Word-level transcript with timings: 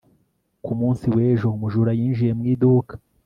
ku 0.63 0.71
munsi 0.79 1.05
w'ejo, 1.15 1.47
umujura 1.57 1.91
yinjiye 1.99 2.31
mu 2.37 2.43
iduka 2.53 2.93